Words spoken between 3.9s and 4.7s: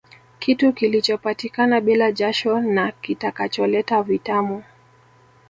vitamu